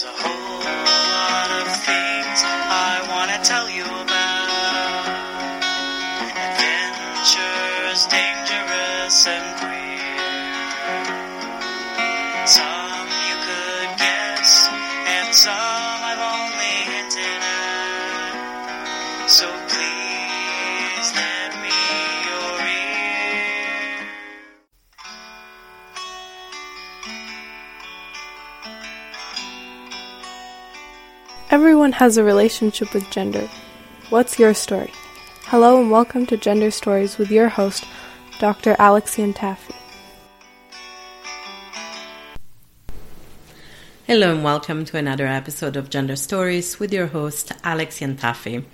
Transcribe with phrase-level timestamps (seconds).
[0.00, 1.97] There's a whole lot of things
[31.98, 33.50] has a relationship with gender.
[34.08, 34.92] What's your story?
[35.46, 37.84] Hello and welcome to Gender Stories with your host,
[38.38, 38.76] Dr.
[38.78, 39.74] Alex Iantaffi.
[44.06, 48.64] Hello and welcome to another episode of Gender Stories with your host, Alex Iantaffi.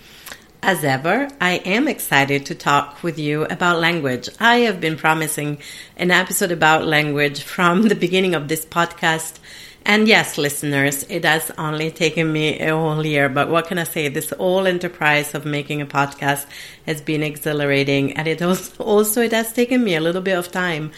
[0.62, 4.28] As ever, I am excited to talk with you about language.
[4.38, 5.62] I have been promising
[5.96, 9.38] an episode about language from the beginning of this podcast.
[9.86, 13.84] And yes, listeners, it has only taken me a whole year, but what can I
[13.84, 14.08] say?
[14.08, 16.46] This whole enterprise of making a podcast
[16.86, 20.50] has been exhilarating and it also, also it has taken me a little bit of
[20.50, 20.90] time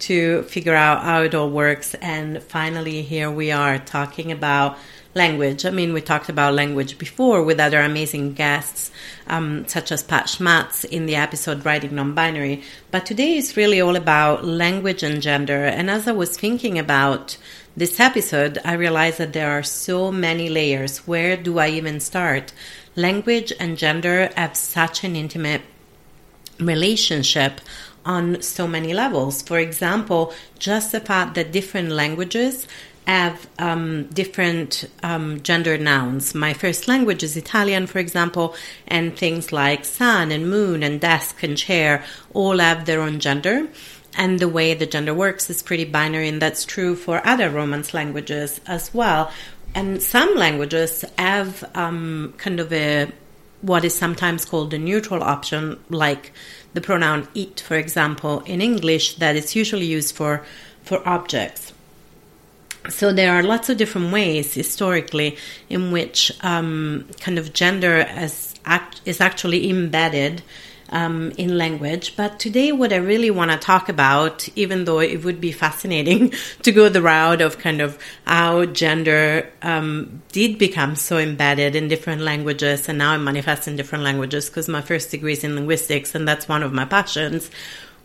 [0.00, 1.94] to figure out how it all works.
[1.94, 4.76] And finally, here we are talking about
[5.14, 5.64] language.
[5.64, 8.90] I mean, we talked about language before with other amazing guests,
[9.26, 12.62] um, such as Pat Schmatz in the episode Writing Non-Binary.
[12.90, 15.64] But today is really all about language and gender.
[15.64, 17.38] And as I was thinking about
[17.76, 20.98] this episode, I realized that there are so many layers.
[21.06, 22.52] Where do I even start?
[22.94, 25.62] Language and gender have such an intimate
[26.60, 27.60] relationship
[28.04, 29.42] on so many levels.
[29.42, 32.68] For example, just the fact that different languages
[33.06, 36.34] have um, different um, gender nouns.
[36.34, 38.54] My first language is Italian, for example,
[38.86, 43.68] and things like sun and moon and desk and chair all have their own gender.
[44.16, 47.92] And the way the gender works is pretty binary, and that's true for other Romance
[47.92, 49.30] languages as well.
[49.74, 53.10] And some languages have um, kind of a
[53.60, 56.32] what is sometimes called a neutral option, like
[56.74, 60.44] the pronoun it, for example, in English, that is usually used for
[60.82, 61.72] for objects.
[62.90, 65.38] So there are lots of different ways historically
[65.70, 70.42] in which um, kind of gender as act, is actually embedded
[70.94, 72.16] um, in language.
[72.16, 76.32] But today, what I really want to talk about, even though it would be fascinating
[76.62, 81.88] to go the route of kind of how gender um, did become so embedded in
[81.88, 85.56] different languages and now it manifests in different languages, because my first degree is in
[85.56, 87.50] linguistics and that's one of my passions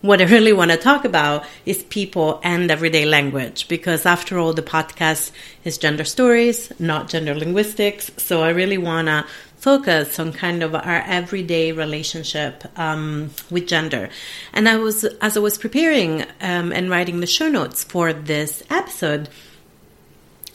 [0.02, 4.54] what I really want to talk about is people and everyday language because after all
[4.54, 5.32] the podcast
[5.66, 8.10] is gender stories, not gender linguistics.
[8.16, 9.26] So I really want to
[9.60, 14.10] focus on kind of our everyday relationship um, with gender.
[14.54, 18.64] And I was, as I was preparing um, and writing the show notes for this
[18.70, 19.30] episode,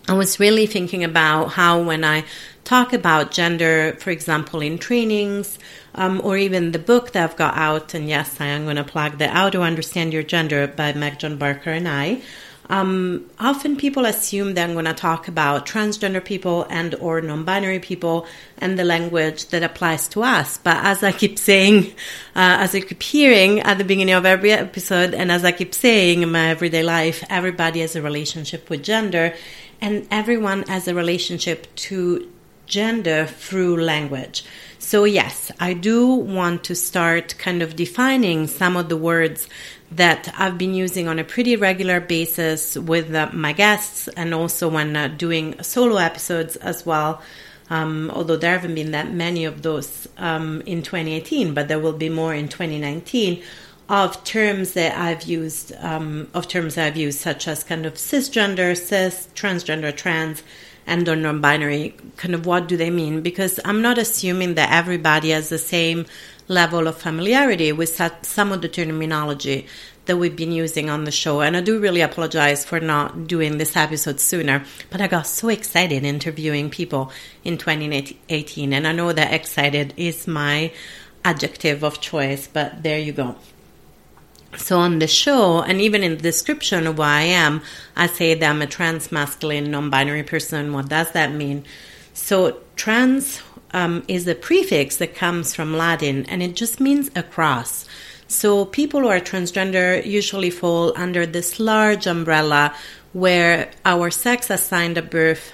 [0.09, 2.25] I was really thinking about how when I
[2.65, 5.59] talk about gender, for example, in trainings,
[5.95, 8.85] um, or even the book that I've got out, and yes, I am going to
[8.85, 12.23] plug the How to Understand Your Gender by Meg John Barker and I.
[12.71, 17.81] Um, often people assume that I'm going to talk about transgender people and or non-binary
[17.81, 18.27] people
[18.59, 20.59] and the language that applies to us.
[20.59, 21.93] But as I keep saying,
[22.35, 25.75] uh, as I keep hearing at the beginning of every episode, and as I keep
[25.75, 29.35] saying in my everyday life, everybody has a relationship with gender,
[29.81, 32.31] and everyone has a relationship to
[32.67, 34.45] gender through language.
[34.79, 39.49] So, yes, I do want to start kind of defining some of the words
[39.97, 44.69] that I've been using on a pretty regular basis with uh, my guests and also
[44.69, 47.23] when uh, doing solo episodes as well.
[47.71, 51.95] Um, although there haven't been that many of those um, in 2018, but there will
[51.95, 53.43] be more in 2019
[53.89, 58.77] of terms that I've used, um, of terms I've used, such as kind of cisgender,
[58.77, 60.43] cis, transgender, trans,
[60.87, 65.31] and or non-binary kind of what do they mean because i'm not assuming that everybody
[65.31, 66.05] has the same
[66.49, 69.67] level of familiarity with some of the terminology
[70.07, 73.57] that we've been using on the show and i do really apologize for not doing
[73.57, 77.11] this episode sooner but i got so excited interviewing people
[77.43, 80.71] in 2018 and i know that excited is my
[81.25, 83.35] adjective of choice but there you go
[84.57, 87.63] so on the show, and even in the description of who I am,
[87.97, 90.73] I say that I'm a trans masculine non-binary person.
[90.73, 91.65] What does that mean?
[92.13, 93.43] So trans
[93.75, 97.87] um, is a prefix that comes from Latin, and it just means across.
[98.29, 102.75] So people who are transgender usually fall under this large umbrella
[103.13, 105.53] where our sex assigned at birth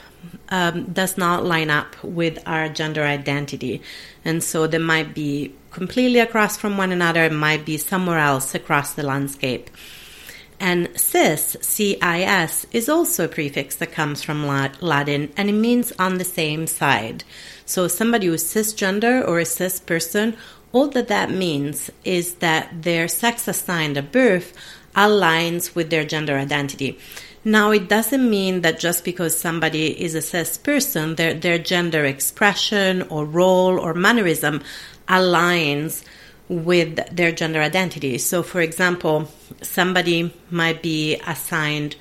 [0.51, 3.83] um, does not line up with our gender identity.
[4.25, 8.55] And so they might be completely across from one another, it might be somewhere else
[8.55, 9.71] across the landscape.
[10.61, 16.19] And cis, C-I-S, is also a prefix that comes from Latin and it means on
[16.19, 17.25] the same side.
[17.65, 20.37] So somebody who's cisgender or a cis person,
[20.73, 24.53] all that that means is that their sex assigned at birth
[24.95, 26.99] aligns with their gender identity.
[27.43, 32.05] Now, it doesn't mean that just because somebody is a cis person, their, their gender
[32.05, 34.63] expression or role or mannerism
[35.09, 36.05] aligns
[36.51, 38.19] with their gender identity.
[38.19, 39.29] So, for example,
[39.63, 41.95] somebody might be assigned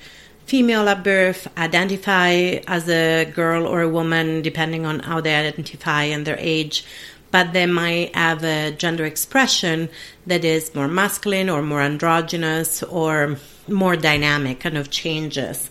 [0.44, 6.02] female at birth, identify as a girl or a woman, depending on how they identify
[6.02, 6.84] and their age,
[7.30, 9.88] but they might have a gender expression
[10.26, 13.36] that is more masculine or more androgynous or
[13.68, 15.70] more dynamic, kind of changes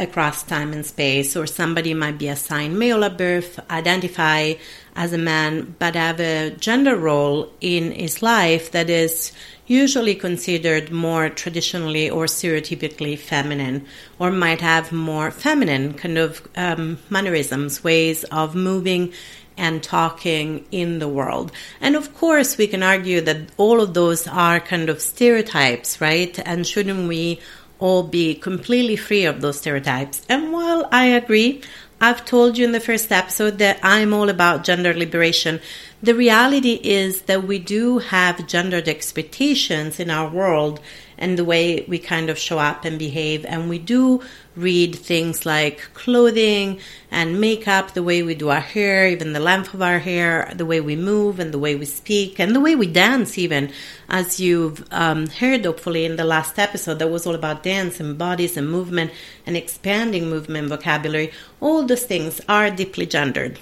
[0.00, 4.54] across time and space, or somebody might be assigned male at birth, identify
[4.96, 9.32] as a man, but have a gender role in his life that is
[9.66, 13.86] usually considered more traditionally or stereotypically feminine,
[14.18, 19.12] or might have more feminine kind of um, mannerisms, ways of moving
[19.56, 21.52] and talking in the world.
[21.80, 26.36] And of course, we can argue that all of those are kind of stereotypes, right?
[26.44, 27.40] And shouldn't we
[27.78, 30.22] all be completely free of those stereotypes?
[30.28, 31.62] And while I agree,
[32.02, 35.60] I've told you in the first episode that I'm all about gender liberation.
[36.02, 40.80] The reality is that we do have gendered expectations in our world
[41.20, 43.44] and the way we kind of show up and behave.
[43.44, 44.22] And we do
[44.56, 46.80] read things like clothing
[47.10, 50.66] and makeup, the way we do our hair, even the length of our hair, the
[50.66, 53.70] way we move and the way we speak, and the way we dance, even.
[54.08, 58.18] As you've um, heard, hopefully, in the last episode, that was all about dance and
[58.18, 59.12] bodies and movement
[59.46, 61.32] and expanding movement vocabulary.
[61.60, 63.58] All those things are deeply gendered.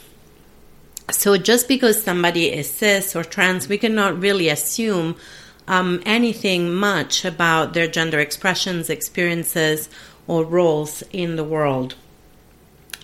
[1.10, 5.16] So just because somebody is cis or trans, we cannot really assume
[5.68, 9.88] um, anything much about their gender expressions, experiences,
[10.26, 11.94] or roles in the world.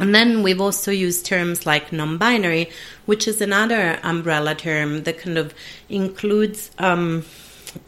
[0.01, 2.71] And then we've also used terms like non binary,
[3.07, 5.55] which is another umbrella term that kind of
[5.89, 7.25] includes um,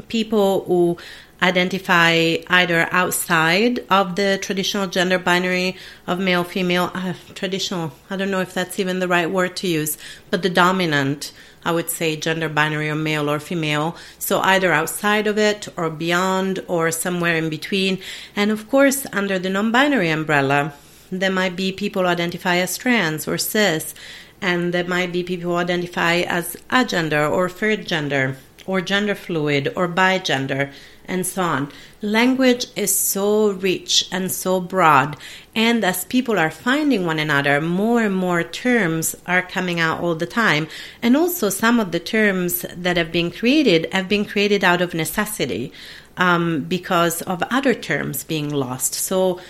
[0.08, 0.98] people who
[1.42, 8.30] identify either outside of the traditional gender binary of male female uh, traditional i don't
[8.30, 9.98] know if that's even the right word to use
[10.30, 11.32] but the dominant
[11.66, 13.96] I would say gender binary or male or female.
[14.20, 17.98] So either outside of it or beyond or somewhere in between.
[18.36, 20.74] And of course, under the non binary umbrella,
[21.10, 23.96] there might be people who identify as trans or cis,
[24.40, 29.72] and there might be people who identify as agender or third gender or gender fluid
[29.74, 30.72] or bigender
[31.08, 31.72] and so on.
[32.02, 35.16] Language is so rich and so broad,
[35.54, 40.14] and as people are finding one another, more and more terms are coming out all
[40.14, 40.68] the time.
[41.02, 44.94] And also, some of the terms that have been created have been created out of
[44.94, 45.72] necessity
[46.16, 48.94] um, because of other terms being lost.
[48.94, 49.40] So,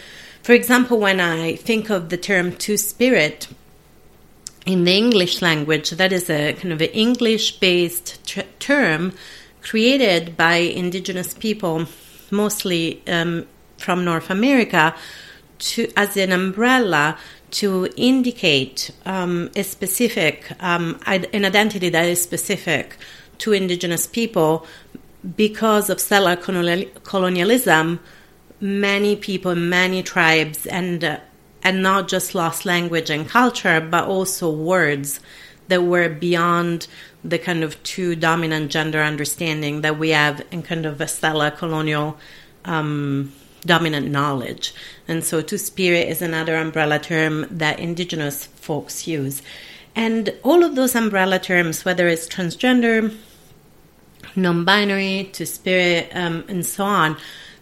[0.43, 3.49] for example, when I think of the term two spirit,
[4.67, 9.13] in the English language, that is a kind of an English based term
[9.69, 11.87] created by indigenous people,
[12.31, 13.47] mostly um,
[13.79, 14.95] from North America,
[15.59, 17.19] to as an umbrella
[17.51, 22.97] to indicate um, a specific um, an identity that is specific
[23.39, 24.67] to indigenous people.
[25.37, 27.99] Because of settler colonialism
[28.61, 31.19] many people many tribes and uh,
[31.63, 35.21] and not just lost language and culture but also words
[35.69, 36.87] that were beyond
[37.25, 41.51] the kind of two dominant gender understanding that we have in kind of a settler
[41.51, 42.17] colonial
[42.65, 43.33] um,
[43.65, 44.75] dominant knowledge.
[45.09, 49.43] And so, two spirit is another umbrella term that indigenous folks use.
[49.95, 53.17] And all of those umbrella terms, whether it's transgender,
[54.37, 57.17] non binary, two spirit, um, and so on,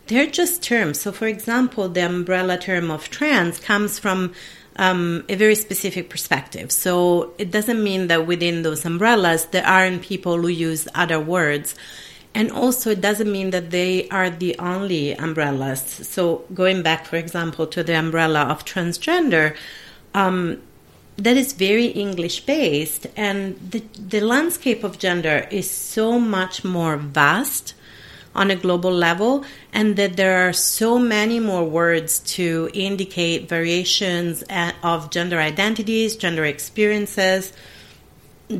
[0.07, 1.01] they're just terms.
[1.01, 4.35] So, for example, the umbrella term of trans comes from
[4.76, 6.73] um, a very specific perspective.
[6.73, 11.75] So it doesn't mean that within those umbrellas there aren't people who use other words.
[12.37, 15.81] And also, it doesn't mean that they are the only umbrellas.
[15.83, 19.57] So, going back, for example, to the umbrella of transgender,
[20.14, 20.61] um,
[21.16, 26.97] that is very English based, and the, the landscape of gender is so much more
[26.97, 27.75] vast
[28.35, 34.43] on a global level, and that there are so many more words to indicate variations
[34.83, 37.53] of gender identities, gender experiences,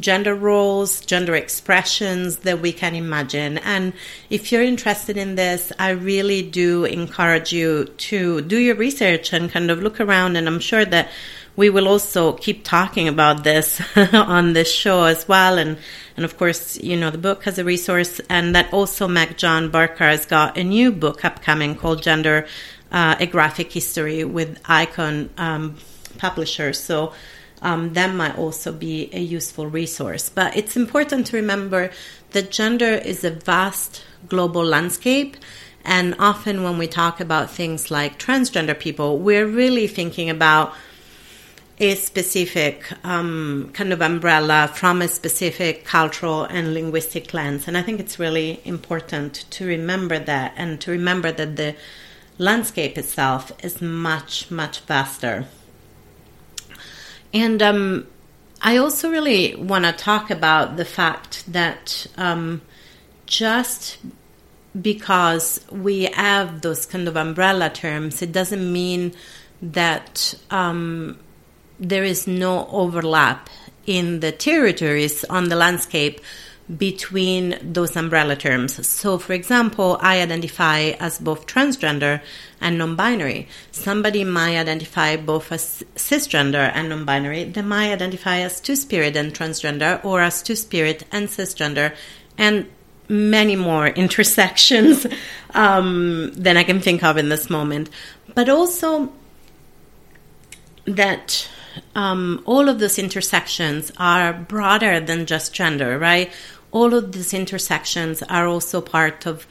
[0.01, 3.59] gender roles, gender expressions that we can imagine.
[3.59, 3.93] And
[4.31, 9.51] if you're interested in this, I really do encourage you to do your research and
[9.51, 10.37] kind of look around.
[10.37, 11.11] And I'm sure that
[11.57, 13.81] we will also keep talking about this
[14.13, 15.59] on this show as well.
[15.59, 15.79] And,
[16.17, 19.71] and of course, you know, the book has a resource and that also Meg John
[19.71, 22.47] Barker has got a new book upcoming called Gender,
[22.93, 25.77] uh, a graphic history with icon, um,
[26.19, 26.79] publishers.
[26.79, 27.13] So,
[27.63, 30.29] um, that might also be a useful resource.
[30.29, 31.91] But it's important to remember
[32.31, 35.37] that gender is a vast global landscape.
[35.85, 40.75] And often when we talk about things like transgender people, we're really thinking about
[41.79, 47.67] a specific um, kind of umbrella from a specific cultural and linguistic lens.
[47.67, 51.75] And I think it's really important to remember that and to remember that the
[52.39, 55.47] landscape itself is much, much vaster.
[57.33, 58.07] And um,
[58.63, 62.63] I also really want to talk about the fact that um,
[63.27, 63.99] just
[64.81, 69.13] because we have those kind of umbrella terms, it doesn't mean
[69.61, 71.19] that um,
[71.79, 73.49] there is no overlap
[73.87, 76.21] in the territories on the landscape
[76.79, 78.87] between those umbrella terms.
[78.87, 82.23] So, for example, I identify as both transgender
[82.61, 83.49] and non binary.
[83.71, 87.45] Somebody might identify both as cisgender and non binary.
[87.45, 91.95] They might identify as two spirit and transgender or as two spirit and cisgender.
[92.39, 92.67] And
[93.09, 95.07] many more intersections
[95.53, 97.91] um, than I can think of in this moment.
[98.35, 99.13] But also
[100.87, 101.49] that
[101.95, 106.31] um, all of those intersections are broader than just gender, right?
[106.71, 109.47] All of these intersections are also part of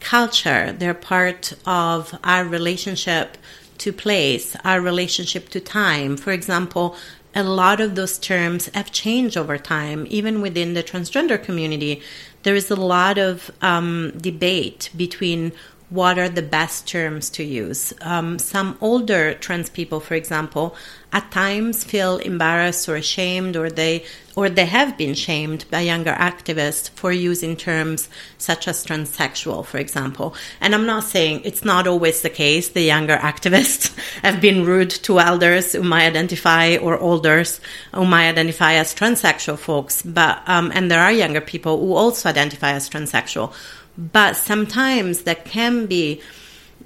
[0.00, 0.72] culture.
[0.72, 3.38] They're part of our relationship
[3.78, 6.16] to place, our relationship to time.
[6.16, 6.96] For example,
[7.34, 12.00] a lot of those terms have changed over time, even within the transgender community.
[12.44, 15.52] There is a lot of um, debate between
[15.88, 17.92] what are the best terms to use.
[18.00, 20.74] Um, some older trans people, for example,
[21.12, 26.12] at times feel embarrassed or ashamed, or they or they have been shamed by younger
[26.12, 30.34] activists for using terms such as transsexual, for example.
[30.60, 32.68] And I'm not saying it's not always the case.
[32.68, 37.60] The younger activists have been rude to elders who might identify or olders
[37.94, 42.28] who might identify as transsexual folks, but um, and there are younger people who also
[42.28, 43.54] identify as transsexual
[43.96, 46.20] but sometimes there can be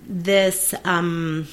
[0.06, 1.46] this um,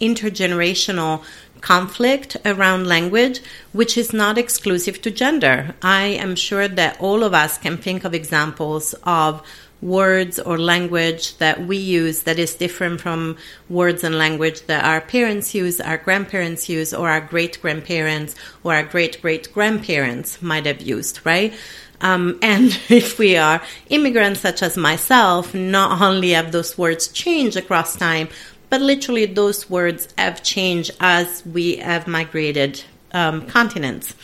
[0.00, 1.22] intergenerational
[1.60, 3.40] conflict around language,
[3.72, 5.74] which is not exclusive to gender.
[5.82, 9.42] I am sure that all of us can think of examples of
[9.82, 13.36] words or language that we use that is different from
[13.68, 18.74] words and language that our parents use, our grandparents use, or our great grandparents or
[18.74, 21.52] our great great grandparents might have used, right?
[22.00, 27.56] Um, and if we are immigrants such as myself, not only have those words changed
[27.56, 28.28] across time,
[28.68, 34.14] but literally those words have changed as we have migrated um, continents.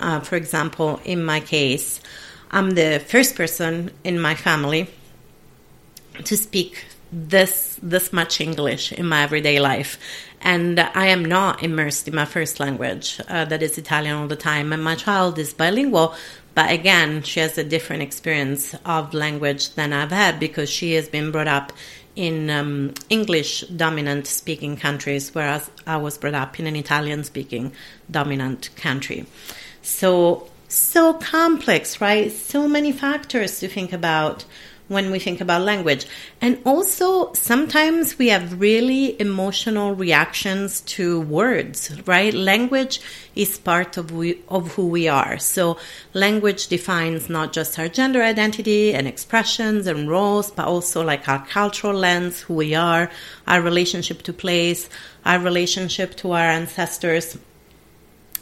[0.00, 2.00] Uh, for example, in my case,
[2.50, 4.88] I'm the first person in my family
[6.24, 9.98] to speak this this much English in my everyday life,
[10.40, 14.36] and I am not immersed in my first language, uh, that is Italian all the
[14.36, 14.72] time.
[14.72, 16.14] And my child is bilingual,
[16.54, 21.08] but again, she has a different experience of language than I've had because she has
[21.08, 21.72] been brought up
[22.14, 27.72] in um, English dominant speaking countries, whereas I was brought up in an Italian speaking
[28.10, 29.24] dominant country.
[29.80, 32.30] So, so complex, right?
[32.30, 34.44] So many factors to think about
[34.92, 36.06] when we think about language.
[36.40, 42.32] And also, sometimes we have really emotional reactions to words, right?
[42.32, 43.00] Language
[43.34, 45.38] is part of, we, of who we are.
[45.38, 45.78] So,
[46.14, 51.44] language defines not just our gender identity and expressions and roles, but also like our
[51.46, 53.10] cultural lens, who we are,
[53.46, 54.88] our relationship to place,
[55.24, 57.38] our relationship to our ancestors.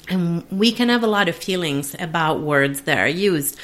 [0.08, 3.56] And we can have a lot of feelings about words that are used.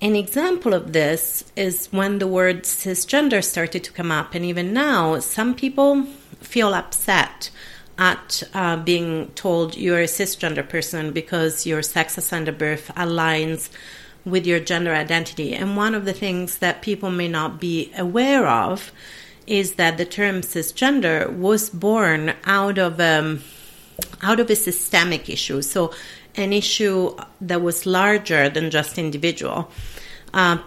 [0.00, 4.72] An example of this is when the word cisgender started to come up, and even
[4.72, 6.04] now, some people
[6.40, 7.50] feel upset
[7.98, 13.70] at uh, being told you're a cisgender person because your sex assigned at birth aligns
[14.24, 15.52] with your gender identity.
[15.52, 18.92] And one of the things that people may not be aware of
[19.48, 23.42] is that the term cisgender was born out of um,
[24.22, 25.60] out of a systemic issue.
[25.62, 25.92] So
[26.38, 29.70] an issue that was larger than just individual.
[30.32, 30.58] Uh,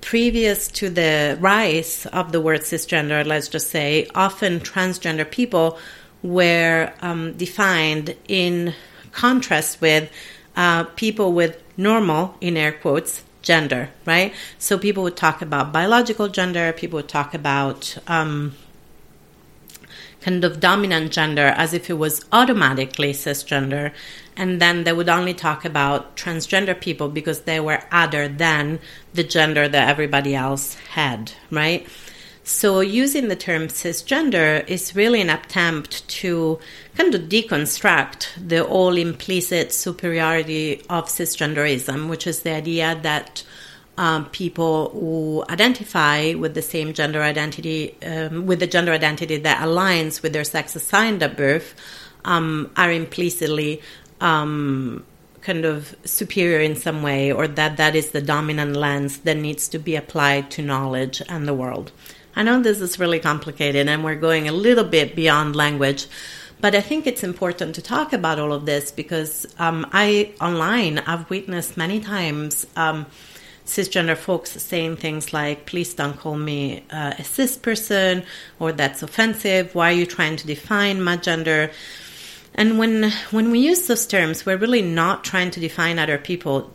[0.00, 5.78] previous to the rise of the word cisgender, let's just say, often transgender people
[6.22, 8.74] were um, defined in
[9.12, 10.10] contrast with
[10.54, 14.32] uh, people with normal, in air quotes, gender, right?
[14.58, 18.54] So people would talk about biological gender, people would talk about um,
[20.20, 23.92] kind of dominant gender as if it was automatically cisgender.
[24.36, 28.80] And then they would only talk about transgender people because they were other than
[29.14, 31.86] the gender that everybody else had, right?
[32.48, 36.60] So using the term cisgender is really an attempt to
[36.96, 43.42] kind of deconstruct the all implicit superiority of cisgenderism, which is the idea that
[43.98, 49.58] um, people who identify with the same gender identity, um, with the gender identity that
[49.60, 51.74] aligns with their sex assigned at birth,
[52.24, 53.82] um, are implicitly
[54.20, 55.04] um,
[55.42, 59.68] kind of superior in some way, or that that is the dominant lens that needs
[59.68, 61.92] to be applied to knowledge and the world.
[62.34, 66.06] I know this is really complicated and we're going a little bit beyond language,
[66.60, 70.98] but I think it's important to talk about all of this because um, I, online,
[70.98, 73.06] I've witnessed many times um,
[73.64, 78.22] cisgender folks saying things like, please don't call me uh, a cis person
[78.58, 79.74] or that's offensive.
[79.74, 81.70] Why are you trying to define my gender?
[82.56, 86.72] And when when we use those terms, we're really not trying to define other people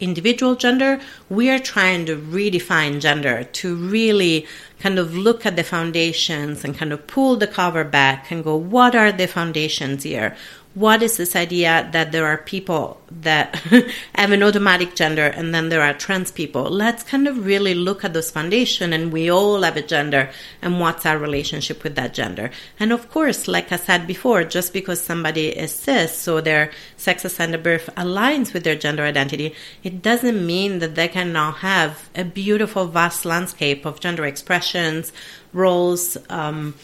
[0.00, 4.46] individual gender, we are trying to redefine gender to really
[4.78, 8.56] kind of look at the foundations and kind of pull the cover back and go,
[8.56, 10.36] what are the foundations here?
[10.74, 13.54] What is this idea that there are people that
[14.14, 16.64] have an automatic gender and then there are trans people?
[16.64, 20.80] Let's kind of really look at those foundation and we all have a gender and
[20.80, 22.50] what's our relationship with that gender.
[22.80, 27.24] And of course, like I said before, just because somebody is cis, so their sex
[27.24, 29.54] assigned at birth aligns with their gender identity,
[29.84, 35.12] it doesn't mean that they cannot have a beautiful, vast landscape of gender expressions,
[35.52, 36.74] roles, um,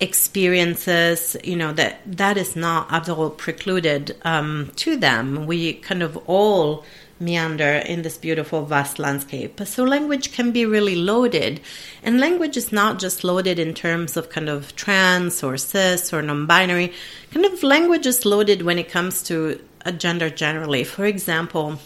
[0.00, 5.46] experiences, you know, that that is not at all precluded um, to them.
[5.46, 6.84] We kind of all
[7.20, 9.60] meander in this beautiful vast landscape.
[9.64, 11.60] So language can be really loaded.
[12.02, 16.22] And language is not just loaded in terms of kind of trans or cis or
[16.22, 16.92] non-binary.
[17.32, 20.84] Kind of language is loaded when it comes to a gender generally.
[20.84, 21.78] For example,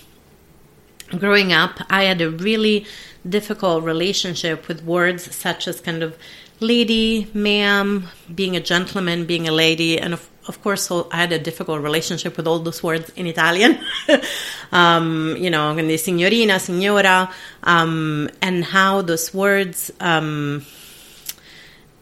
[1.19, 2.87] growing up, I had a really
[3.29, 6.17] difficult relationship with words such as kind of
[6.61, 11.33] lady, ma'am, being a gentleman, being a lady, and of, of course, so I had
[11.33, 13.79] a difficult relationship with all those words in Italian.
[14.73, 17.31] um, you know, and the signorina, signora,
[17.63, 20.65] um, and how those words um,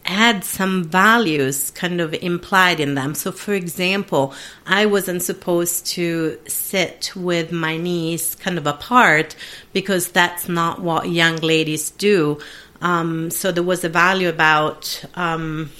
[0.07, 3.13] had some values kind of implied in them.
[3.13, 4.33] So, for example,
[4.65, 9.35] I wasn't supposed to sit with my knees kind of apart
[9.73, 12.39] because that's not what young ladies do.
[12.81, 15.71] Um, so there was a value about um,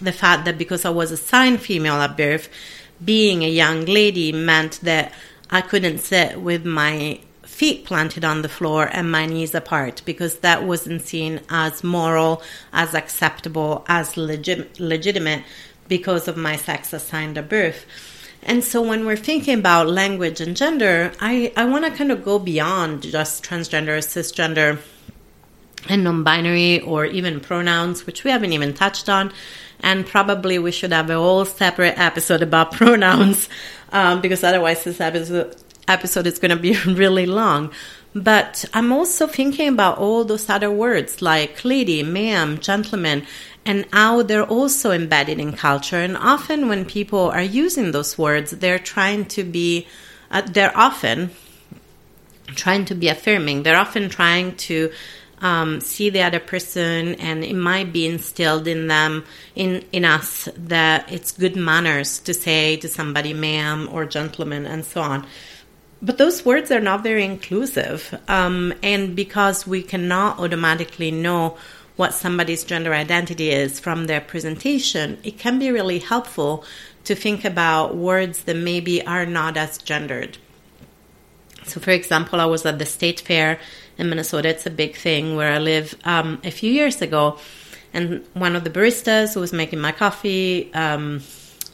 [0.00, 2.48] the fact that because I was assigned female at birth,
[3.04, 5.12] being a young lady meant that
[5.50, 10.38] I couldn't sit with my feet planted on the floor and my knees apart because
[10.38, 15.42] that wasn't seen as moral, as acceptable, as legit- legitimate
[15.88, 17.84] because of my sex assigned at birth.
[18.42, 22.24] And so when we're thinking about language and gender, I, I want to kind of
[22.24, 24.78] go beyond just transgender, cisgender,
[25.88, 29.32] and non binary or even pronouns, which we haven't even touched on.
[29.80, 33.48] And probably we should have a whole separate episode about pronouns
[33.92, 35.56] um, because otherwise this episode,
[35.88, 37.72] episode is going to be really long.
[38.14, 43.24] But I'm also thinking about all those other words like lady, ma'am, gentleman,
[43.64, 45.96] and how they're also embedded in culture.
[45.96, 49.86] And often when people are using those words, they're trying to be,
[50.30, 51.30] uh, they're often
[52.56, 53.62] trying to be affirming.
[53.62, 54.90] They're often trying to
[55.40, 59.24] um, see the other person and it might be instilled in them
[59.54, 64.84] in in us that it's good manners to say to somebody ma'am or gentleman and
[64.84, 65.26] so on.
[66.02, 71.56] But those words are not very inclusive um, and because we cannot automatically know
[71.96, 76.64] what somebody's gender identity is from their presentation it can be really helpful
[77.04, 80.36] to think about words that maybe are not as gendered.
[81.64, 83.58] So for example i was at the state fair
[84.00, 84.48] in Minnesota.
[84.48, 85.94] It's a big thing where I live.
[86.04, 87.38] Um, a few years ago,
[87.92, 91.20] and one of the baristas who was making my coffee um,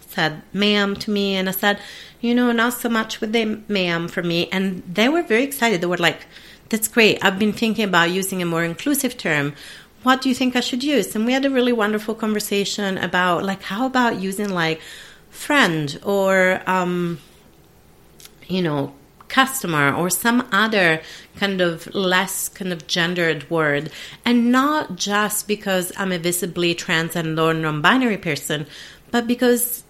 [0.08, 1.78] said "ma'am" to me, and I said,
[2.20, 5.80] "You know, not so much with the ma'am for me." And they were very excited.
[5.80, 6.26] They were like,
[6.68, 7.24] "That's great.
[7.24, 9.54] I've been thinking about using a more inclusive term."
[10.02, 11.16] What do you think I should use?
[11.16, 14.80] And we had a really wonderful conversation about like how about using like
[15.30, 17.18] friend or um,
[18.46, 18.94] you know
[19.28, 21.00] customer or some other
[21.36, 23.90] kind of less kind of gendered word
[24.24, 28.66] and not just because i'm a visibly trans and or non-binary person
[29.10, 29.82] but because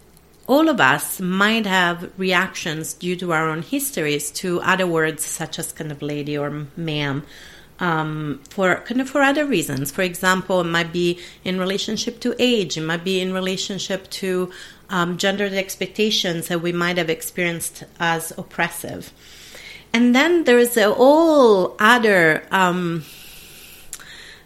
[0.47, 5.59] all of us might have reactions due to our own histories to other words such
[5.59, 7.25] as kind of lady or ma'am
[7.79, 9.91] um, for kind of for other reasons.
[9.91, 14.51] For example, it might be in relationship to age, it might be in relationship to
[14.91, 19.13] um, gendered expectations that we might have experienced as oppressive.
[19.93, 22.43] And then there is a whole other.
[22.51, 23.05] Um,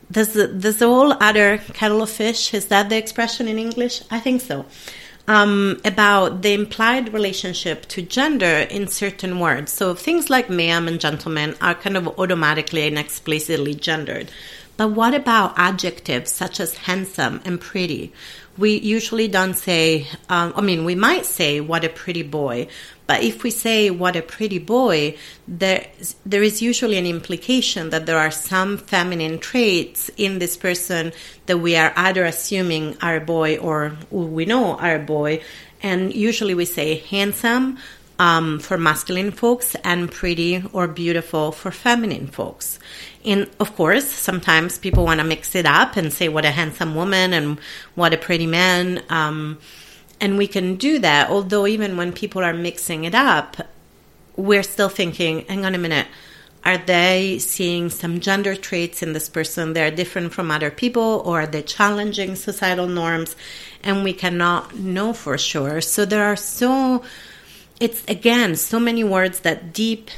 [0.09, 2.53] there's a, there's whole other kettle of fish.
[2.55, 4.03] Is that the expression in English?
[4.11, 4.66] I think so
[5.31, 9.72] um, about the implied relationship to gender in certain words.
[9.72, 14.33] So things like ma'am and gentleman are kind of automatically and explicitly gendered.
[14.80, 18.14] But what about adjectives such as handsome and pretty?
[18.56, 22.66] We usually don't say, um, I mean, we might say, what a pretty boy,
[23.06, 25.86] but if we say what a pretty boy, there
[26.24, 31.12] there is usually an implication that there are some feminine traits in this person
[31.44, 35.42] that we are either assuming are a boy or we know are a boy,
[35.82, 37.76] and usually we say handsome.
[38.18, 42.78] Um, for masculine folks and pretty or beautiful for feminine folks.
[43.24, 46.94] And of course, sometimes people want to mix it up and say what a handsome
[46.94, 47.59] woman and
[47.94, 49.02] what a pretty man.
[49.11, 49.59] Um,
[50.20, 53.56] and we can do that, although even when people are mixing it up,
[54.37, 56.06] we're still thinking, hang on a minute,
[56.64, 61.22] are they seeing some gender traits in this person that are different from other people,
[61.24, 63.35] or are they challenging societal norms?
[63.83, 65.80] And we cannot know for sure.
[65.80, 67.02] So there are so,
[67.80, 70.11] it's again, so many words that deep,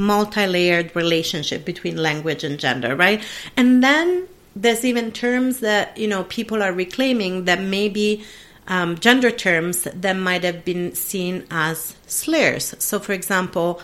[0.00, 3.22] multi layered relationship between language and gender, right?
[3.56, 8.24] And then there's even terms that, you know, people are reclaiming that maybe
[8.66, 12.74] um, gender terms that might have been seen as slurs.
[12.78, 13.80] So, for example,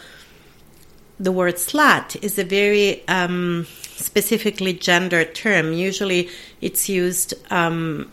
[1.20, 5.72] the word slut is a very um, specifically gendered term.
[5.72, 6.28] Usually,
[6.60, 8.10] it's used um,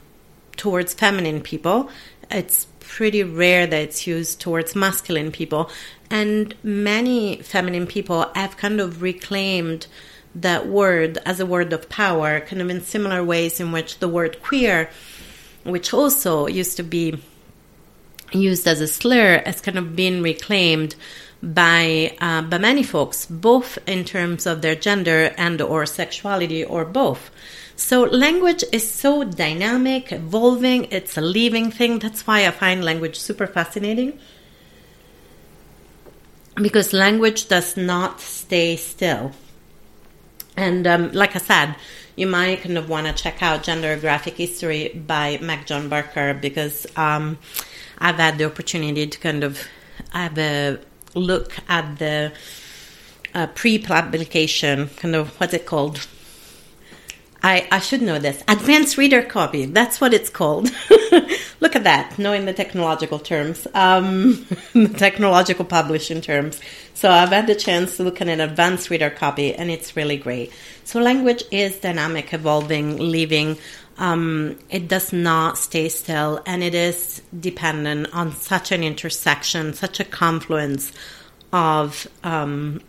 [0.58, 1.90] towards feminine people.
[2.30, 5.70] It's pretty rare that it's used towards masculine people.
[6.14, 9.88] And many feminine people have kind of reclaimed
[10.36, 14.08] that word as a word of power, kind of in similar ways in which the
[14.08, 14.90] word queer
[15.64, 17.18] which also used to be
[18.32, 20.96] used as a slur, has kind of been reclaimed
[21.42, 26.86] by uh, by many folks, both in terms of their gender and or sexuality, or
[26.86, 27.32] both.
[27.76, 30.88] So language is so dynamic, evolving.
[30.92, 32.00] It's a living thing.
[32.00, 34.20] That's why I find language super fascinating.
[36.56, 39.32] Because language does not stay still.
[40.56, 41.76] And um, like I said,
[42.16, 46.34] you might kind of want to check out Gender Graphic History by Meg John Barker
[46.36, 47.40] because um,
[47.98, 49.68] I've had the opportunity to kind of
[50.12, 50.80] have a
[51.16, 52.34] look at the
[53.34, 56.06] uh, pre-publication, kind of what's it called?
[57.42, 58.44] I, I should know this.
[58.48, 59.66] Advanced reader copy.
[59.66, 60.70] That's what it's called.
[61.64, 66.60] Look at that, knowing the technological terms, um, the technological publishing terms.
[66.94, 70.18] So I've had the chance to look at an advanced reader copy, and it's really
[70.18, 70.52] great.
[70.84, 73.58] So language is dynamic, evolving, living.
[73.98, 80.02] Um, it does not stay still, and it is dependent on such an intersection, such
[80.02, 80.92] a confluence
[81.54, 82.82] of um,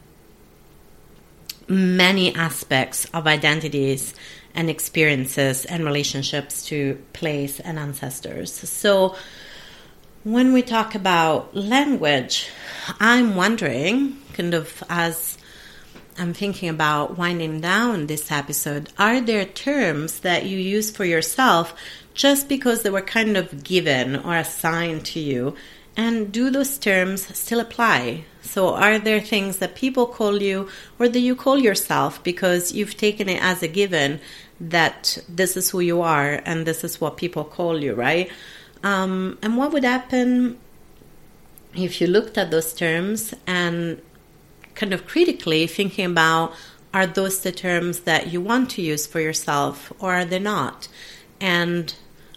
[1.68, 4.14] many aspects of identities
[4.54, 8.52] and experiences and relationships to place and ancestors.
[8.52, 9.16] So,
[10.22, 12.48] when we talk about language,
[12.98, 15.36] I'm wondering, kind of as
[16.16, 21.74] I'm thinking about winding down this episode, are there terms that you use for yourself
[22.14, 25.56] just because they were kind of given or assigned to you?
[25.96, 28.24] And do those terms still apply?
[28.44, 32.96] So, are there things that people call you or that you call yourself because you've
[32.96, 34.20] taken it as a given
[34.60, 38.30] that this is who you are and this is what people call you, right?
[38.82, 40.58] Um, and what would happen
[41.74, 44.00] if you looked at those terms and
[44.74, 46.52] kind of critically thinking about
[46.92, 50.86] are those the terms that you want to use for yourself or are they not?
[51.40, 51.92] And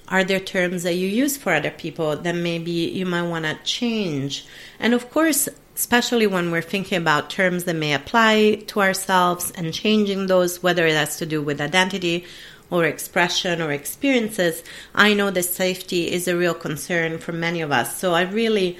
[0.07, 3.59] are there terms that you use for other people that maybe you might want to
[3.63, 4.45] change?
[4.79, 9.71] And of course, especially when we're thinking about terms that may apply to ourselves and
[9.71, 12.25] changing those, whether it has to do with identity
[12.71, 14.63] or expression or experiences,
[14.95, 17.95] I know that safety is a real concern for many of us.
[17.95, 18.79] So I really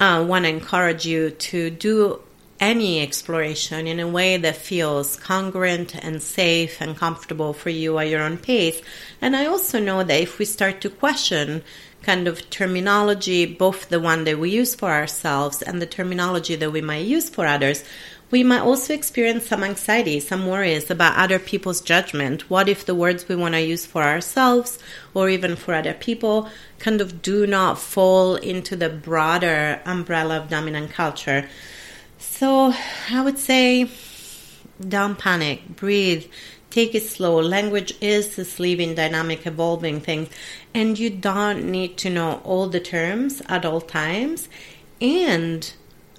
[0.00, 2.22] uh, want to encourage you to do
[2.58, 8.08] any exploration in a way that feels congruent and safe and comfortable for you at
[8.08, 8.80] your own pace.
[9.20, 11.62] And I also know that if we start to question
[12.08, 16.72] kind of terminology, both the one that we use for ourselves and the terminology that
[16.72, 17.84] we might use for others,
[18.30, 22.48] we might also experience some anxiety, some worries about other people's judgment.
[22.48, 24.78] What if the words we want to use for ourselves
[25.12, 30.48] or even for other people kind of do not fall into the broader umbrella of
[30.48, 31.46] dominant culture?
[32.16, 32.72] So
[33.10, 33.90] I would say
[34.80, 36.24] don't panic, breathe,
[36.70, 37.40] take it slow.
[37.40, 40.28] Language is this living, dynamic, evolving thing,
[40.74, 44.48] and you don't need to know all the terms at all times.
[45.00, 45.72] And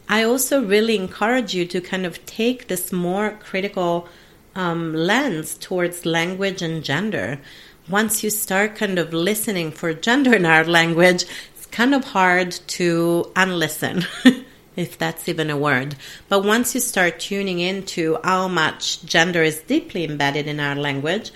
[0.08, 4.08] I also really encourage you to kind of take this more critical
[4.56, 7.40] um, lens towards language and gender.
[7.88, 12.52] Once you start kind of listening for gender in our language, it's kind of hard
[12.52, 14.06] to unlisten.
[14.76, 15.96] if that's even a word.
[16.28, 21.32] But once you start tuning into how much gender is deeply embedded in our language,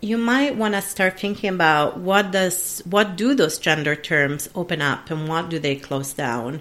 [0.00, 4.82] you might want to start thinking about what does what do those gender terms open
[4.82, 6.60] up and what do they close down.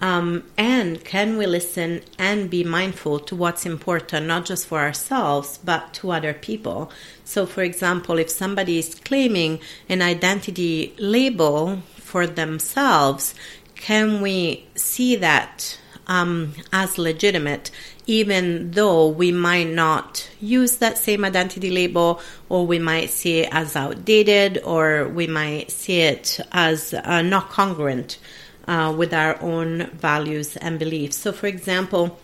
[0.00, 5.58] Um, and can we listen and be mindful to what's important, not just for ourselves,
[5.64, 6.92] but to other people?
[7.24, 13.34] So, for example, if somebody is claiming an identity label for themselves,
[13.78, 17.70] can we see that um, as legitimate,
[18.06, 23.48] even though we might not use that same identity label, or we might see it
[23.52, 28.18] as outdated, or we might see it as uh, not congruent
[28.66, 31.16] uh, with our own values and beliefs.
[31.16, 32.18] So, for example,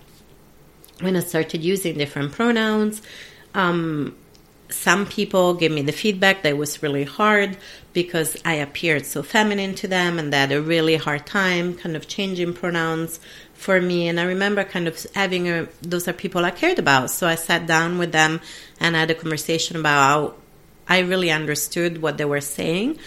[1.00, 3.02] when I started using different pronouns,
[3.54, 4.16] um,
[4.74, 7.56] some people gave me the feedback that it was really hard
[7.92, 11.96] because I appeared so feminine to them and they had a really hard time kind
[11.96, 13.20] of changing pronouns
[13.54, 14.08] for me.
[14.08, 17.10] And I remember kind of having a, those are people I cared about.
[17.10, 18.40] So I sat down with them
[18.80, 20.34] and had a conversation about how
[20.88, 22.98] I really understood what they were saying.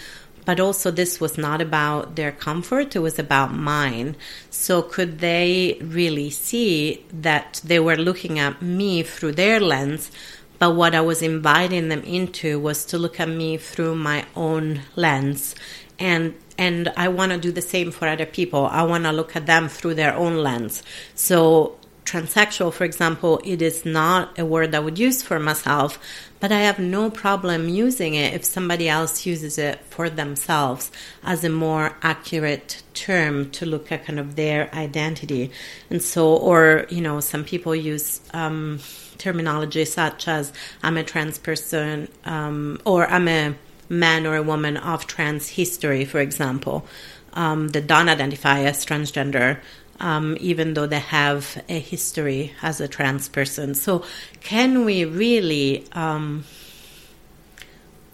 [0.44, 4.16] But also, this was not about their comfort, it was about mine.
[4.48, 10.10] So, could they really see that they were looking at me through their lens?
[10.58, 14.82] But what I was inviting them into was to look at me through my own
[14.96, 15.54] lens.
[15.98, 18.66] And and I want to do the same for other people.
[18.66, 20.82] I want to look at them through their own lens.
[21.14, 21.76] So
[22.08, 25.98] transsexual, for example, it is not a word I would use for myself,
[26.40, 30.90] but I have no problem using it if somebody else uses it for themselves
[31.22, 35.50] as a more accurate term to look at kind of their identity.
[35.90, 38.80] And so, or, you know, some people use, um,
[39.18, 40.52] terminology such as
[40.82, 43.54] I'm a trans person um, or I'm a
[43.88, 46.86] man or a woman of trans history, for example,
[47.34, 49.60] um, that don't identify as transgender.
[50.00, 53.74] Um, even though they have a history as a trans person.
[53.74, 54.04] So,
[54.40, 56.44] can we really um,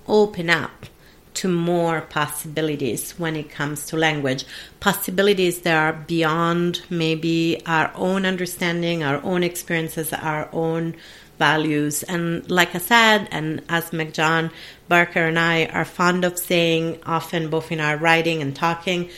[0.08, 0.86] open up
[1.34, 4.44] to more possibilities when it comes to language.
[4.80, 10.94] Possibilities that are beyond maybe our own understanding, our own experiences, our own
[11.38, 12.02] values.
[12.04, 14.50] And like I said, and as Meg John
[14.88, 19.10] Barker and I are fond of saying often, both in our writing and talking,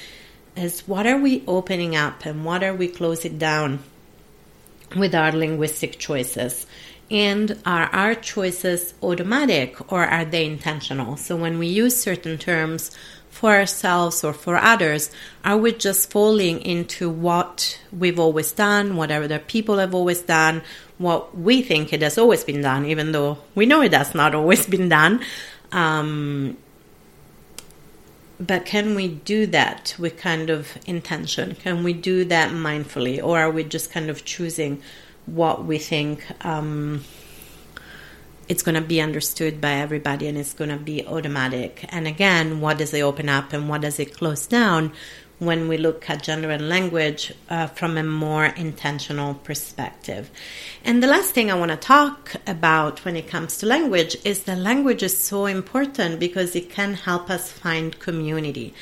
[0.57, 3.81] is what are we opening up and what are we closing down
[4.97, 6.67] with our linguistic choices?
[7.11, 11.17] And are our choices automatic or are they intentional?
[11.17, 12.91] So when we use certain terms
[13.31, 15.11] for ourselves or for others,
[15.45, 20.63] are we just falling into what we've always done, what other people have always done,
[20.99, 24.35] what we think it has always been done, even though we know it has not
[24.35, 25.21] always been done?
[25.71, 26.57] Um,
[28.41, 31.55] but can we do that with kind of intention?
[31.55, 33.23] Can we do that mindfully?
[33.23, 34.83] Or are we just kind of choosing
[35.27, 37.05] what we think um,
[38.49, 41.85] it's going to be understood by everybody and it's going to be automatic.
[41.89, 44.93] And again, what does it open up and what does it close down
[45.39, 50.31] when we look at gender and language uh, from a more intentional perspective?
[50.85, 54.45] And the last thing I want to talk about when it comes to language is
[54.45, 58.75] that language is so important because it can help us find community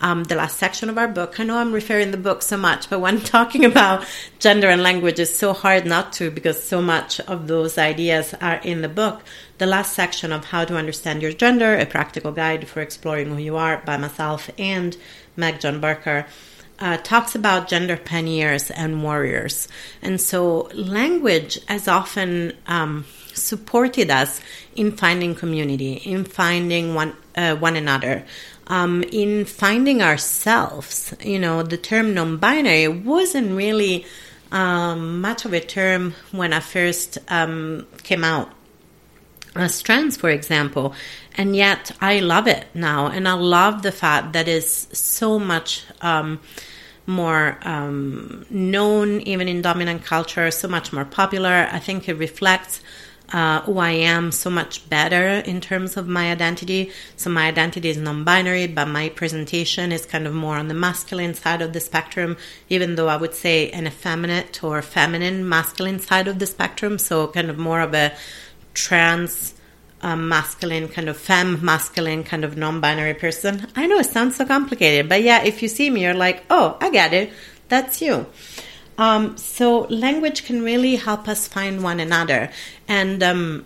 [0.00, 1.38] um, the last section of our book.
[1.38, 4.06] I know I'm referring the book so much, but when talking about
[4.38, 8.56] gender and language, it's so hard not to because so much of those ideas are
[8.56, 9.22] in the book.
[9.58, 13.38] The last section of How to Understand Your Gender, a practical guide for exploring who
[13.38, 14.96] you are by myself and
[15.36, 16.26] Meg John Barker.
[16.78, 19.68] Uh, talks about gender pioneers and warriors.
[20.00, 24.40] And so, language has often um, supported us
[24.74, 28.24] in finding community, in finding one, uh, one another
[28.70, 31.12] um, in finding ourselves.
[31.22, 34.06] You know, the term non binary wasn't really
[34.52, 38.48] um, much of a term when I first um, came out
[39.56, 40.94] as trans, for example.
[41.36, 43.08] And yet I love it now.
[43.08, 46.40] And I love the fact that it's so much um,
[47.06, 51.68] more um, known, even in dominant culture, so much more popular.
[51.72, 52.80] I think it reflects
[53.32, 56.90] uh, who I am so much better in terms of my identity.
[57.16, 61.34] So my identity is non-binary, but my presentation is kind of more on the masculine
[61.34, 62.36] side of the spectrum,
[62.68, 66.98] even though I would say an effeminate or feminine masculine side of the spectrum.
[66.98, 68.12] So kind of more of a
[68.74, 69.54] trans
[70.02, 73.66] um, masculine, kind of femme masculine, kind of non-binary person.
[73.76, 76.76] I know it sounds so complicated, but yeah, if you see me, you're like, oh,
[76.80, 77.32] I get it.
[77.68, 78.26] That's you.
[79.00, 82.50] Um, so language can really help us find one another
[82.86, 83.64] and um,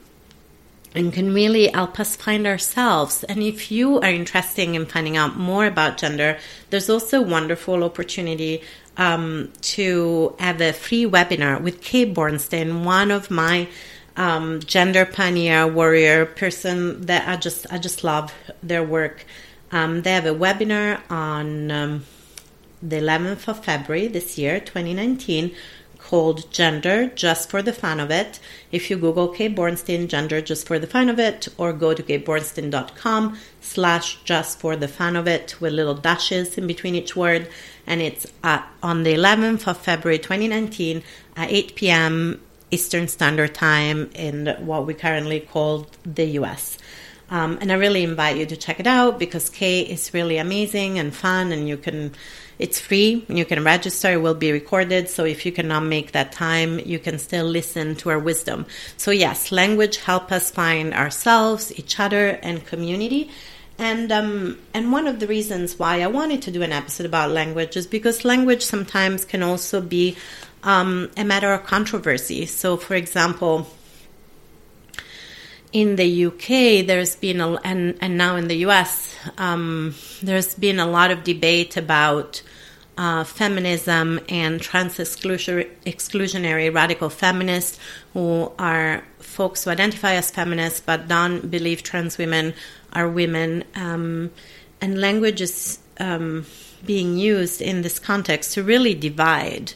[0.94, 3.25] and can really help us find ourselves.
[3.25, 6.38] And if you are interested in finding out more about gender,
[6.70, 8.62] there's also a wonderful opportunity
[8.97, 13.66] um, to have a free webinar with Kate Bornstein, one of my
[14.16, 19.27] um, gender pioneer warrior person that I just I just love their work.
[19.73, 22.05] Um, they have a webinar on um,
[22.85, 25.55] the 11th of February this year, 2019,
[25.99, 28.38] called Gender Just for the Fun of It.
[28.70, 32.03] If you Google Kate Bornstein Gender Just for the Fun of It or go to
[32.03, 37.49] katebornstein.com slash just for the fun of it with little dashes in between each word.
[37.87, 41.03] And it's at, on the 11th of February 2019
[41.37, 42.40] at 8 p.m.
[42.70, 46.77] Eastern Standard Time in what we currently call the US.
[47.31, 50.99] Um, and I really invite you to check it out because Kate is really amazing
[50.99, 52.12] and fun, and you can
[52.64, 53.27] it's free.
[53.29, 54.12] You can register.
[54.12, 55.11] It will be recorded.
[55.11, 58.64] So if you cannot make that time, you can still listen to our wisdom.
[58.96, 63.31] So yes, language help us find ourselves, each other, and community.
[63.77, 67.33] And um, and one of the reasons why I wanted to do an episode about
[67.33, 70.16] language is because language sometimes can also be
[70.62, 72.46] um, a matter of controversy.
[72.46, 73.66] So, for example,
[75.70, 80.79] in the UK, there's been a, and and now in the US, um, there's been
[80.81, 82.40] a lot of debate about
[82.96, 87.78] uh, feminism and trans exclusionary radical feminists
[88.12, 92.54] who are folks who identify as feminists but don't believe trans women
[92.92, 93.64] are women.
[93.74, 94.30] Um,
[94.80, 96.46] and language is um,
[96.85, 99.72] being used in this context to really divide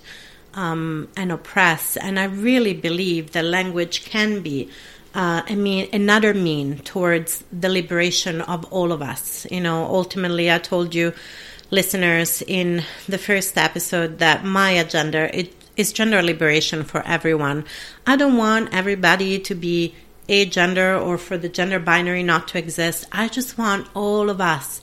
[0.55, 1.97] um, and oppress.
[1.97, 4.71] And I really believe that language can be
[5.15, 9.47] uh, I mean, another mean towards the liberation of all of us.
[9.51, 11.13] You know, ultimately, I told you,
[11.71, 17.65] listeners, in the first episode that my agenda it is gender liberation for everyone.
[18.07, 19.95] I don't want everybody to be
[20.29, 23.07] a gender or for the gender binary not to exist.
[23.13, 24.81] I just want all of us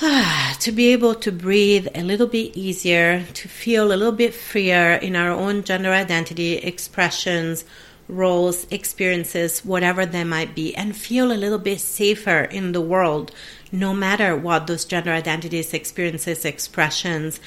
[0.60, 4.94] to be able to breathe a little bit easier, to feel a little bit freer
[4.94, 7.64] in our own gender identity expressions
[8.08, 13.30] roles, experiences, whatever they might be, and feel a little bit safer in the world,
[13.72, 17.40] no matter what those gender identities, experiences, expressions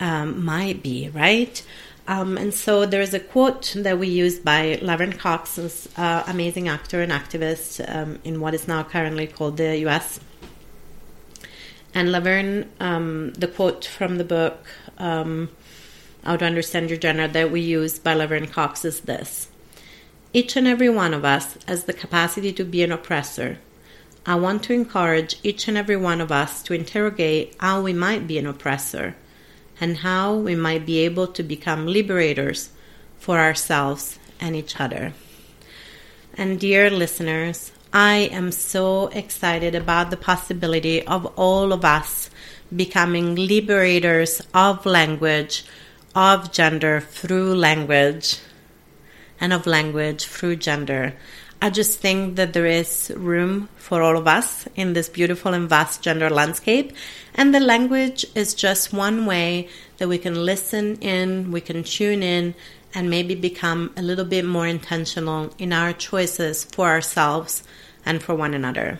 [0.00, 1.62] um, might be, right?
[2.08, 5.70] Um, and so there's a quote that we use by Laverne Cox, an
[6.02, 10.18] uh, amazing actor and activist um, in what is now currently called the US.
[11.94, 14.66] And Laverne, um, the quote from the book,
[14.98, 15.50] um,
[16.24, 19.48] How to Understand Your Gender, that we use by Laverne Cox is this
[20.34, 23.58] each and every one of us has the capacity to be an oppressor.
[24.24, 28.28] I want to encourage each and every one of us to interrogate how we might
[28.28, 29.16] be an oppressor
[29.80, 32.70] and how we might be able to become liberators
[33.18, 35.12] for ourselves and each other.
[36.34, 42.30] And dear listeners, I am so excited about the possibility of all of us
[42.74, 45.64] becoming liberators of language,
[46.14, 48.38] of gender through language
[49.40, 51.14] and of language through gender.
[51.62, 55.68] I just think that there is room for all of us in this beautiful and
[55.68, 56.92] vast gender landscape.
[57.36, 62.24] And the language is just one way that we can listen in, we can tune
[62.24, 62.56] in,
[62.92, 67.62] and maybe become a little bit more intentional in our choices for ourselves
[68.04, 68.98] and for one another.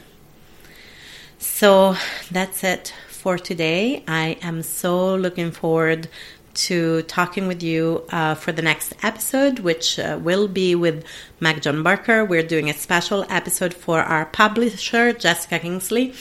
[1.41, 1.97] So
[2.31, 4.05] that's it for today.
[4.07, 6.09] I am so looking forward
[6.55, 11.05] to talking with you uh, for the next episode, which uh, will be with
[11.41, 12.25] Meg John Barker.
[12.25, 16.15] We're doing a special episode for our publisher, Jessica Kingsley,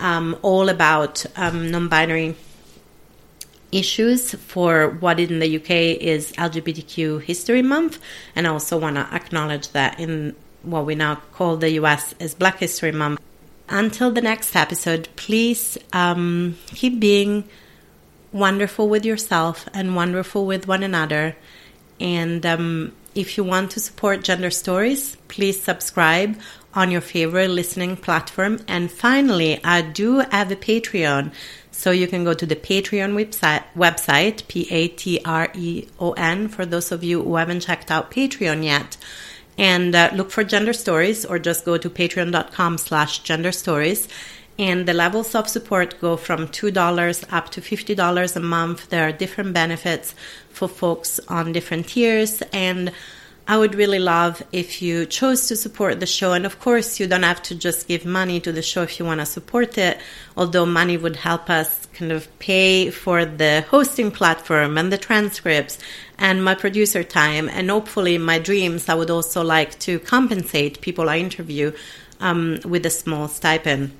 [0.00, 2.36] um, all about um, non binary
[3.72, 7.98] issues for what in the UK is LGBTQ History Month.
[8.34, 12.34] And I also want to acknowledge that in what we now call the US is
[12.34, 13.20] Black History Month.
[13.68, 17.48] Until the next episode, please um, keep being
[18.36, 21.36] wonderful with yourself and wonderful with one another.
[21.98, 26.38] And um, if you want to support Gender Stories, please subscribe
[26.74, 28.60] on your favorite listening platform.
[28.68, 31.32] And finally, I do have a Patreon.
[31.70, 36.12] So you can go to the Patreon website, website P A T R E O
[36.12, 38.96] N, for those of you who haven't checked out Patreon yet.
[39.58, 44.08] And uh, look for Gender Stories or just go to patreon.com slash gender stories.
[44.58, 48.88] And the levels of support go from $2 up to $50 a month.
[48.88, 50.14] There are different benefits
[50.48, 52.42] for folks on different tiers.
[52.52, 52.92] And
[53.48, 56.32] I would really love if you chose to support the show.
[56.32, 59.04] And of course, you don't have to just give money to the show if you
[59.04, 59.98] want to support it,
[60.36, 65.78] although money would help us kind of pay for the hosting platform and the transcripts
[66.18, 67.48] and my producer time.
[67.50, 71.72] And hopefully, my dreams, I would also like to compensate people I interview
[72.20, 73.92] um, with a small stipend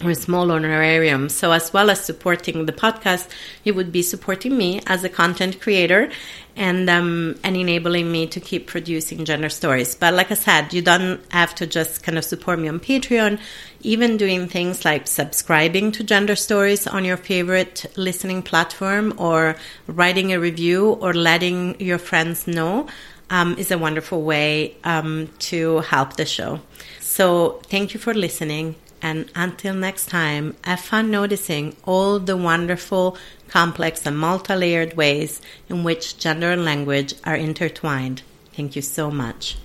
[0.00, 1.28] a small honorarium.
[1.28, 3.28] So, as well as supporting the podcast,
[3.64, 6.10] you would be supporting me as a content creator
[6.56, 9.94] and um, and enabling me to keep producing gender stories.
[9.94, 13.40] But like I said, you don't have to just kind of support me on Patreon.
[13.82, 20.32] Even doing things like subscribing to gender stories on your favorite listening platform, or writing
[20.32, 22.86] a review, or letting your friends know.
[23.30, 26.60] Um, is a wonderful way um, to help the show.
[26.98, 28.76] So, thank you for listening.
[29.00, 33.16] And until next time, have fun noticing all the wonderful,
[33.48, 38.22] complex, and multi layered ways in which gender and language are intertwined.
[38.54, 39.56] Thank you so much.